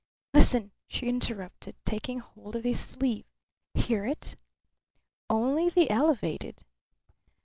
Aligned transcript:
"Listen!" 0.33 0.71
she 0.87 1.07
interrupted, 1.07 1.75
taking 1.85 2.21
hold 2.21 2.55
of 2.55 2.63
his 2.63 2.79
sleeve. 2.79 3.27
"Hear 3.75 4.03
it?" 4.03 4.35
"Only 5.29 5.69
the 5.69 5.91
Elevated." 5.91 6.63